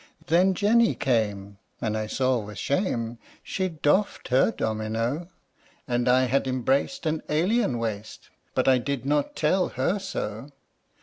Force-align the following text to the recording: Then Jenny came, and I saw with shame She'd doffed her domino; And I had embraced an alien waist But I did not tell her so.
Then 0.25 0.55
Jenny 0.55 0.95
came, 0.95 1.59
and 1.79 1.95
I 1.95 2.07
saw 2.07 2.39
with 2.39 2.57
shame 2.57 3.19
She'd 3.43 3.83
doffed 3.83 4.29
her 4.29 4.49
domino; 4.49 5.29
And 5.87 6.09
I 6.09 6.23
had 6.23 6.47
embraced 6.47 7.05
an 7.05 7.21
alien 7.29 7.77
waist 7.77 8.29
But 8.55 8.67
I 8.67 8.79
did 8.79 9.05
not 9.05 9.35
tell 9.35 9.67
her 9.69 9.99
so. 9.99 10.49